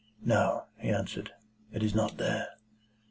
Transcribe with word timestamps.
"No," 0.25 0.65
he 0.79 0.89
answered. 0.89 1.29
"It 1.71 1.83
is 1.83 1.93
not 1.93 2.17
there." 2.17 2.47